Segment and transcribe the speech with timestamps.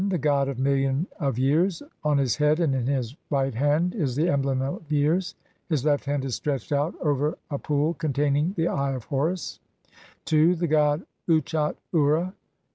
[0.09, 4.15] The god of "Million of years"; on his head and in his right hand is
[4.15, 5.35] the emblem of "years".
[5.69, 9.59] His left hand is stretched out over a pool containing the Eve of Horus (see
[9.59, 10.33] line 46 of the text).
[10.33, 10.53] II.
[10.59, 12.33] The god Uatchet ura